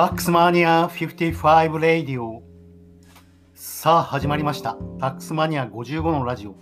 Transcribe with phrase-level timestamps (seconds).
[0.00, 2.42] タックスマニア55 radio。
[3.54, 4.78] さあ始まりました。
[4.98, 6.54] タックスマニア55のラジオ。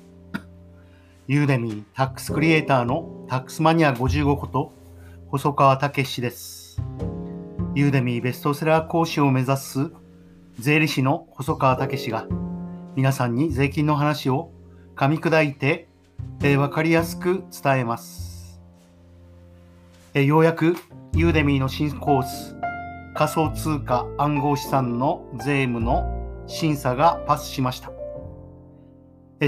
[1.29, 4.73] Udemy tax creator のタックスマニア55こと
[5.29, 6.83] 細川武史です。
[7.77, 9.93] Udemy ベストセラー講師を目指す
[10.59, 12.27] 税理士の細川武史が
[12.97, 14.51] 皆さんに税金の話を
[14.97, 15.87] 噛み砕いて、
[16.43, 18.61] えー、分かりやすく伝えます、
[20.15, 20.75] えー、ようやく
[21.15, 22.58] ユーデミーの新コース
[23.19, 26.07] 仮想通貨暗号資産の税務の
[26.47, 27.91] 審査がパスしました。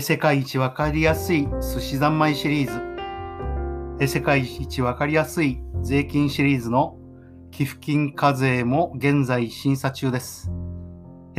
[0.00, 6.96] 世界一わかりやすい寿司三昧シリーズ、世界一わかりやすい税金シリーズの
[7.52, 10.50] 寄付金課税も現在審査中です。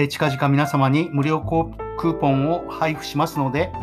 [0.08, 3.74] 近々皆様に無料クーポンを配布しますので、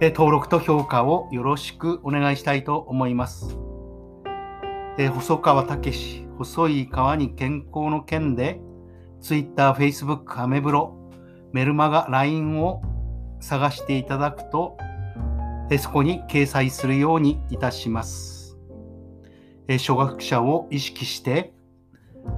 [0.00, 3.56] 登録と評価をよろしくお願いしたいと思います。
[4.98, 8.60] 細川武史細い川に健康の件で、
[9.20, 10.96] Twitter、Facebook、アメブロ、
[11.52, 12.82] メルマガ、LINE を
[13.40, 14.76] 探していただくと、
[15.78, 18.58] そこに掲載するようにいたします。
[19.68, 21.54] え初学者を意識して、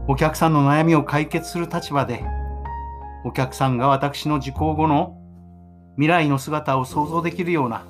[0.07, 2.23] お客さんの悩みを解決する立場で、
[3.25, 5.17] お客さんが私の受講後の
[5.97, 7.87] 未来の姿を想像できるような、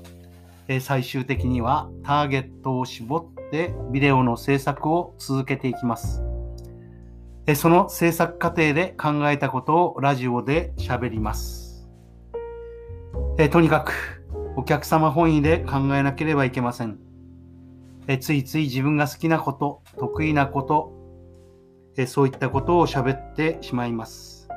[0.69, 6.25] え最終的にはターゲットを絞ってでビデオの制作を続けていきます。
[7.55, 11.89] その制作過程で考えたことをラジオで喋ります。
[13.53, 14.25] とにかく
[14.57, 16.99] お客様本位で考えなければいけません。
[18.19, 20.93] ついつい自分が好きなこと、得意なこと、
[22.07, 24.49] そういったことを喋ってしまいます。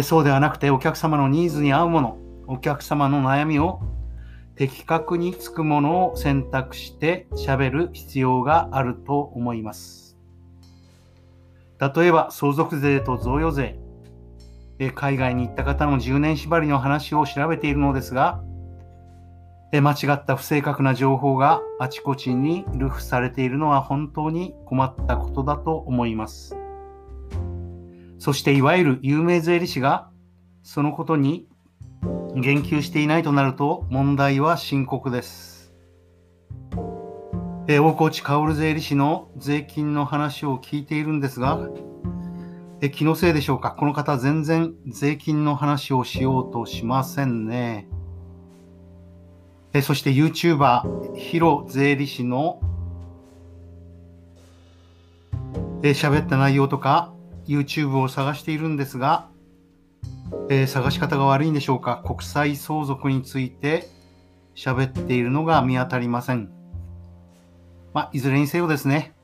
[0.00, 3.80] そうではなくてお客様のニーズに合うもの、お客様の悩みを
[4.56, 10.16] 的確につくものを選択して喋る必要があると思います。
[11.80, 13.78] 例えば相続税と贈与税、
[14.94, 18.42] 海外に行った方の10年縛りの話を調べているのですが、
[19.72, 26.56] 間違った不正確な情報があちこちに流布されているのは本当に困ったことだと思います。
[28.18, 30.08] そしていわゆる有名税理士が
[30.62, 31.48] そのことに
[32.34, 35.72] 言及していないとなると問題は深刻です。
[37.66, 41.60] えー、大河内薫税理士の税金の話を聞いているんですが、
[42.80, 43.70] え気のせいでしょうか？
[43.70, 47.88] この方全然税金の話をしようとしませんね。
[49.72, 52.60] えそして YouTuber、ヒロ税理士の
[55.82, 57.14] え喋った内容とか
[57.46, 59.28] YouTube を探しているんですが、
[60.48, 62.02] えー、探し方が悪いんでしょうか？
[62.06, 63.88] 国際相続について
[64.54, 66.50] 喋っているのが見当たりません。
[67.92, 69.14] まあ、いずれにせよですね、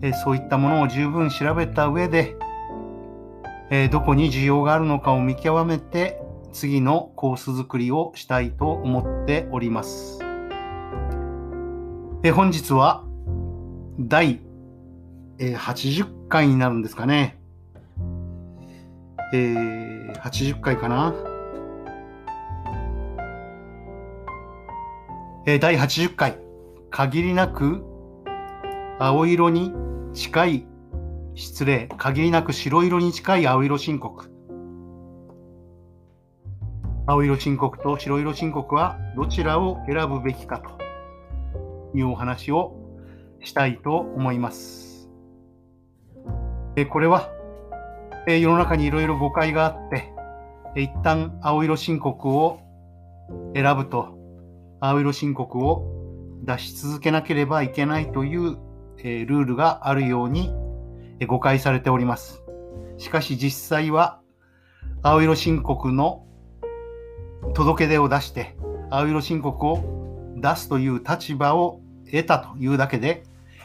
[0.00, 2.36] えー、そういったものを十分調べた上で、
[3.70, 6.20] えー、どこに需要があるのかを見極めて
[6.52, 10.20] 次のコース作りをしたいと思っております。
[12.22, 13.04] え本日は
[14.00, 14.40] 第、
[15.38, 17.38] え80回になるんですかね。
[19.34, 21.12] えー、80回かな。
[25.44, 26.38] えー、第80回、
[26.90, 27.82] 限りなく
[29.00, 29.72] 青色に
[30.12, 30.66] 近い、
[31.34, 34.30] 失礼、限りなく白色に近い青色申告。
[37.06, 40.78] 青色申告と白色申告はどちらを選ぶべきかと
[41.92, 42.76] いうお話を
[43.42, 45.10] したいと思います。
[46.76, 47.33] えこれは
[48.26, 50.12] え世の中にいろいろ誤解があって、
[50.74, 52.60] え一旦青色申告を
[53.54, 54.18] 選ぶと、
[54.80, 55.84] 青色申告を
[56.42, 58.56] 出し続けなければいけないという、
[58.98, 60.54] えルールがあるように、
[61.20, 62.42] え誤解されております。
[62.96, 64.20] しかし実際は、
[65.02, 66.24] 青色申告の
[67.52, 68.56] 届け出を出して、
[68.90, 73.24] 青色申告を出すという立場を得たというだけで、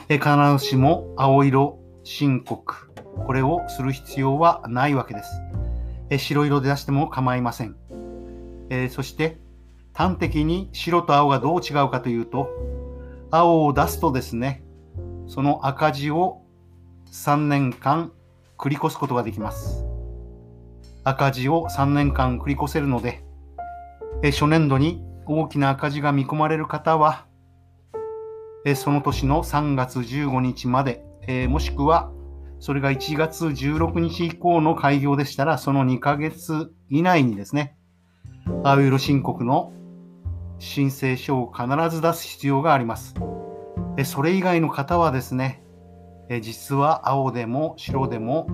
[0.10, 0.24] 必
[0.58, 2.90] ずしも青色申告
[3.25, 5.30] これをする必要はないわけです。
[6.10, 7.75] え白色で出しても構いません。
[8.69, 9.38] え、そして
[9.94, 12.50] 端的に白と青がどう違うかというと
[13.31, 14.63] 青を出すとですね
[15.27, 16.42] その赤字を
[17.12, 18.12] 3年間
[18.57, 19.86] 繰り越すことができます。
[21.04, 23.24] 赤字を3年間繰り越せるので、
[24.21, 27.25] え初年度に大きな赤字が見込まれる方は、
[28.66, 32.12] えその年の3月15日まで、えもしくは
[32.60, 37.78] それが1月16日以降の開業でしたら、その2ヶ月以内にですね、
[38.64, 39.72] 青色申告の
[40.60, 43.16] 申請書を必ず出す必要があります。
[44.04, 45.64] それ以外の方はですね、
[46.42, 48.48] 実は青でも白でも、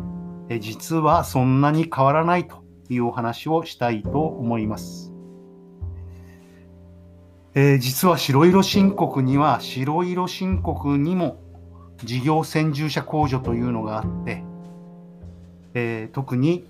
[0.60, 5.12] 実はそんなに変わらないというお話をしたいと思います。
[7.58, 11.40] えー、実は白色申告には白色申告にも
[12.04, 14.44] 事業先住者控除というのがあって、
[15.74, 16.68] えー、特に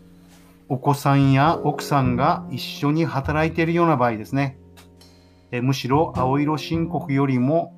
[0.69, 4.57] お子さんや奥さんが一緒に働いているような場合ですね、
[5.51, 7.73] えー、むしろ青色申告よりも、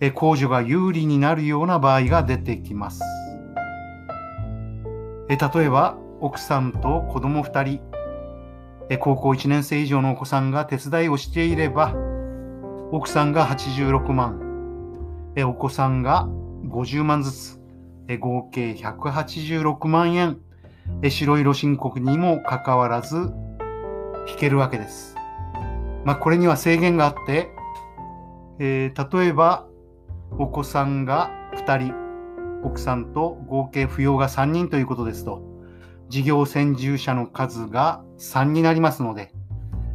[0.00, 3.02] え控除が有利になるような場合が出てきます。
[5.28, 7.94] え例えば奥さんと子供2人
[8.98, 11.94] 高校1年生以上のお子さんが手伝いをしていれば、
[12.92, 14.43] 奥さんが86万、
[15.42, 16.28] お子さんが
[16.68, 17.60] 50万ずつ、
[18.20, 20.38] 合計186万円、
[21.08, 23.16] 白色申告にもかかわらず
[24.28, 25.16] 引けるわけです。
[26.04, 27.48] まあ、これには制限があって、
[28.58, 29.66] えー、例えば
[30.38, 31.94] お子さんが2人、
[32.62, 35.42] 奥さんと合計扶養が3人ということですと、
[36.08, 39.32] 事業先住者の数が3になりますので、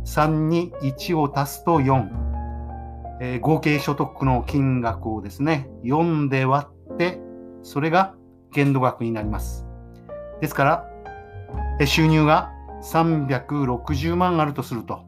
[0.05, 2.28] 3に1を足すと4、
[3.21, 7.19] えー、合計所得の金額をですね、4で割って、
[7.63, 8.15] それが
[8.53, 9.65] 限度額になります。
[10.41, 10.85] ですから、
[11.79, 12.51] え収入が
[12.83, 15.03] 360万あるとすると、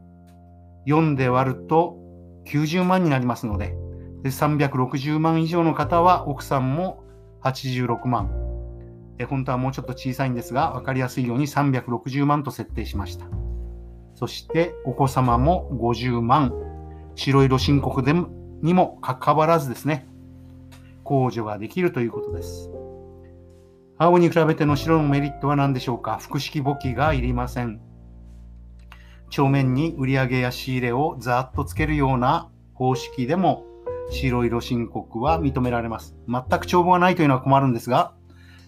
[0.86, 1.96] 4で割ると
[2.46, 3.74] 90万になりますので、
[4.22, 7.02] で360万以上の方は奥さんも
[7.42, 8.30] 86万、
[9.18, 13.26] え本当はもうちょっと小さいんですが、分かりやすいように360万と設定しました。
[14.14, 16.52] そして、お子様も50万、
[17.14, 18.28] 白色申告でも
[18.62, 20.06] にもかかわらずですね、
[21.04, 22.70] 控除ができるということです。
[23.98, 26.18] 青に比べての白のメリットは何でしょうか？
[26.18, 27.80] 複式簿記がいりません。
[29.30, 33.64] 帳面に売上や仕入れをざっとつけるような方式でも
[34.10, 36.16] 白色申告は認められます。
[36.28, 38.14] 全く帳簿がないというのは困るんですが、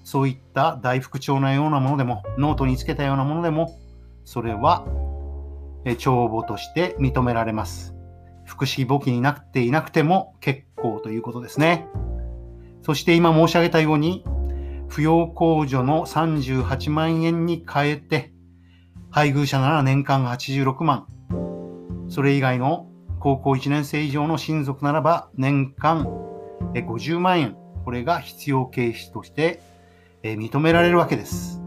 [0.05, 3.79] そういった大副帳のようなものでも、ノートにつけたようなものでも、
[4.25, 4.87] それは
[5.99, 7.94] 帳簿として認められます。
[8.44, 11.88] 複式簿記になっていなくても結構ということですね。
[12.82, 14.25] そして今申し上げたように、
[14.88, 18.32] 扶養控除の38万円に変えて、
[19.11, 21.06] 配偶者なら年間86万、
[22.08, 22.88] それ以外の
[23.20, 26.05] 高校1年生以上の親族ならば年間
[26.75, 29.62] 50万円、これが必要経費として
[30.23, 31.62] 認められるわけです。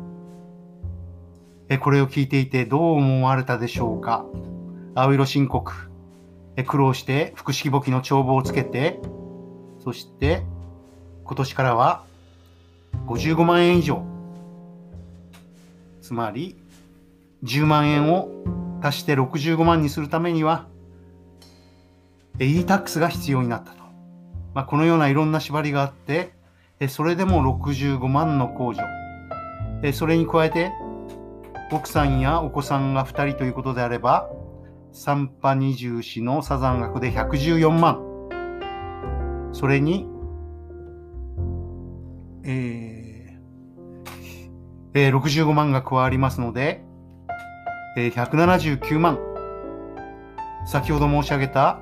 [1.82, 4.26] これを聞いていてどう思われたでしょうか
[4.94, 5.87] 青色申告。
[6.64, 9.00] 苦労して複式簿記の帳簿をつけて、
[9.84, 10.44] そして
[11.24, 12.04] 今年からは
[13.08, 14.04] 55万円以上。
[16.02, 16.56] つまり
[17.44, 18.30] 10万円を
[18.82, 20.68] 足して65万にするためには
[22.40, 23.78] e-tax が必要になったと。
[24.54, 26.32] まあ、このようないろんな縛りがあって
[26.88, 29.94] それでも65万の控除。
[29.94, 30.72] それに加えて、
[31.72, 34.30] 奥さんやお子さんが2人ということであれば、
[34.98, 38.02] 三波二重視のサザン額で114万。
[39.54, 40.08] それに、
[42.44, 44.10] えー
[44.96, 46.84] えー、65万が加わりますので、
[47.96, 49.20] えー、179万。
[50.66, 51.80] 先ほど申し上げた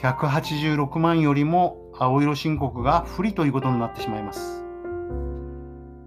[0.00, 4.64] 186万よりも青色申告が不利ということになってしまいます。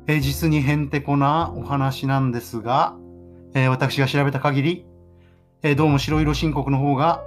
[0.08, 2.96] えー、実にへんてこなお話なんですが、
[3.54, 4.86] えー、私が調べた限り、
[5.66, 7.26] えー、どうも白色申告の方が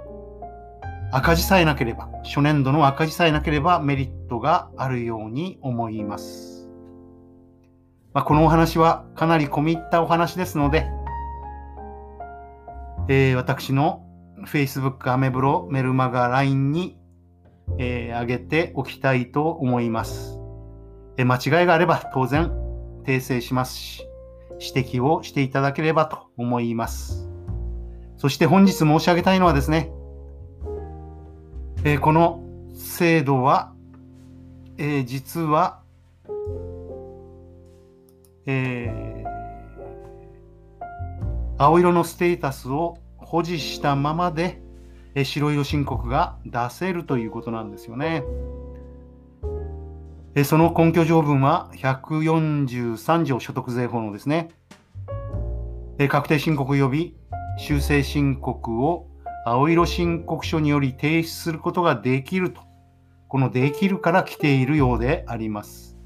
[1.11, 6.69] 赤字さえなければ、初年度の赤字さえなければメリットがあるように思います。
[8.13, 10.89] まあ、このお話はかなり込み入ったお話ですので、
[13.09, 14.05] えー、私の
[14.47, 16.97] Facebook、アメブロ、メルマガ、LINE に
[17.77, 20.39] えー、上げておきたいと思います。
[21.17, 22.51] え間違いがあれば当然
[23.03, 24.07] 訂正しますし、
[24.73, 27.28] 指摘をしていただければと思います。
[28.19, 29.91] そして本日申し上げたいのはですね、
[31.85, 32.43] えー、この
[32.75, 33.73] 制度は、
[34.77, 35.79] えー、実は、
[38.45, 40.83] えー、
[41.57, 44.61] 青色のステータスを保持したままで、
[45.15, 48.23] え白色申告が出せるということなんですよね。
[50.35, 54.49] えその根拠条文は143条所得税法のですね、
[55.97, 57.15] え確定申告及び
[57.59, 59.05] 修正申告を
[59.45, 62.61] 青色申告書により提出することができると、
[63.27, 65.97] このできるから来ているようであります。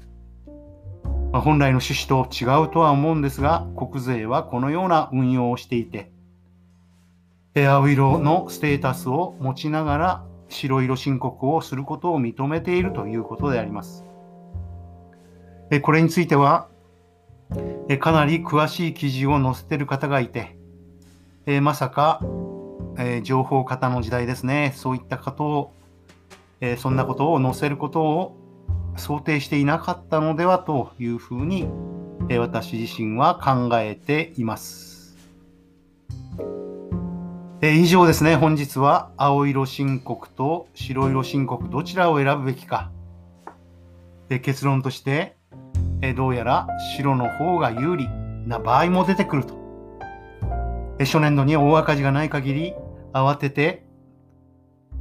[1.30, 6.10] まあ、本来の趣旨と違うとは思うんですが、国税はこのような運用をしていて、
[7.56, 14.04] 青色のステータスを持ちながら白色申告をすることを認めているということであります。
[15.82, 16.68] これについては、
[18.00, 20.53] かなり詳しい記事を載せている方がいて、
[21.46, 22.20] えまさか、
[22.96, 24.72] え情報型の時代ですね。
[24.76, 25.74] そういったことを、
[26.60, 28.36] えそんなことを載せることを
[28.96, 31.68] 想定していなかったのではというふうに、
[32.30, 35.18] え私自身は考えています。
[37.60, 38.36] え以上ですね。
[38.36, 42.90] 本日は青色申告と白色申告どちらを選ぶべきか。
[44.30, 45.36] え結論として、
[46.00, 48.08] えどうやら白の方が有利
[48.46, 49.63] な場合も出てくると。
[51.00, 52.74] 初年度に大赤字がない限り
[53.12, 53.84] 慌てて、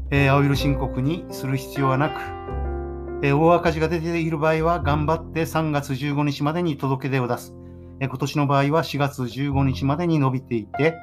[0.09, 7.53] え青色申告にする必要はなく、え大赤字が出ている場合は頑張って3月15日までに届け出を出す。
[7.99, 10.95] え今年の場合は4月15日までに伸びていて、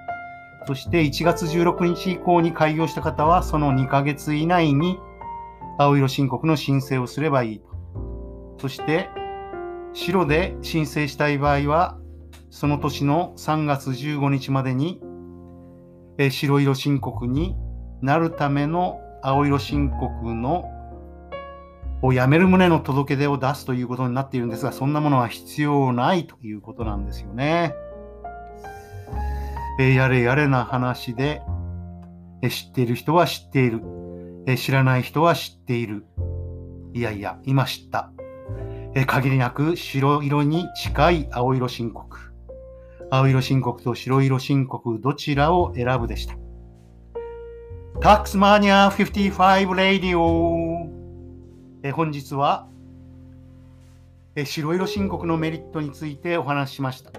[0.67, 4.99] そして1月16日以降に開業した方はその2ヶ月以内に
[5.79, 7.63] 青色申告の申請をすればいい。
[8.59, 9.09] そして
[9.93, 12.00] 白で申請したい場合は
[12.51, 15.01] その年の3月15日までに
[16.19, 17.57] え白色申告に
[18.03, 20.69] なるための青色申告の
[22.03, 27.75] をやめる旨の届け出を出すということになっているんですが、そんなものは必要ないということなんですよね。
[29.79, 31.43] えやれやれな話で、
[32.43, 33.83] え知っている人は知っている、
[34.47, 36.07] え知らない人は知っている。
[36.95, 38.13] いやいや、今知った。
[38.95, 42.30] え限りなく白色に近い青色申告。
[43.13, 46.37] 青色申告と白色申告どちらを選ぶでした。
[48.01, 50.89] タックスマニア55レディオ
[51.83, 52.69] え本日は
[54.37, 57.11] え白色申告のメリットについてお話ししました。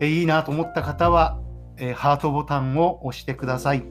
[0.00, 1.38] えいいなと思った方は
[1.76, 3.84] えハートボタンを押してください。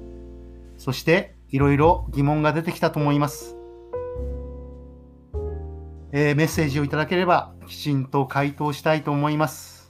[0.78, 3.56] そしていろいろ疑問が出てきたと思います。
[6.12, 9.81] えメッセージをいただければきちんと回答したいと思います。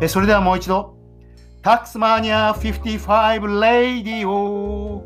[0.00, 0.94] えそれではもう一度、
[1.62, 5.02] タックスマニア55レイディオ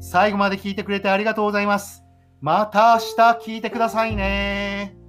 [0.00, 2.02] 最後まで聞いてくれてありがとうございます。
[2.40, 5.01] また明日聞いてくださいね。